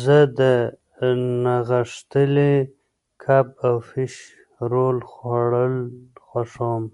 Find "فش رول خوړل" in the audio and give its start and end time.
3.88-5.74